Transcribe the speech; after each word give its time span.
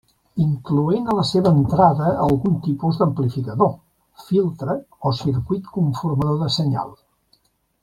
Incloent 0.43 1.09
a 1.11 1.17
la 1.17 1.25
seva 1.31 1.51
entrada 1.57 2.13
algun 2.29 2.55
tipus 2.69 2.97
d'amplificador, 3.03 3.71
filtre 4.31 4.77
o 5.11 5.13
circuit 5.21 5.71
conformador 5.79 6.43
de 6.45 6.51
senyal. 6.59 6.93